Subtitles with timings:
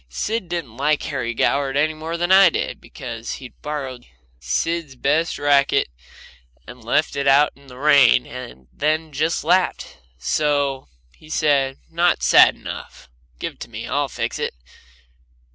[0.09, 4.07] Sid didn't like Harry Goward any more than I did, because he'd borrowed
[4.39, 5.89] Sid's best racket
[6.65, 9.99] and left it out in the rain, and then just laughed.
[10.17, 13.09] So he said: "Not sad enough.
[13.37, 13.85] Give it to me.
[13.85, 14.55] I'll fix it."